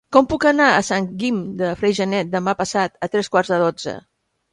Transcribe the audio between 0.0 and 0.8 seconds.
Com puc anar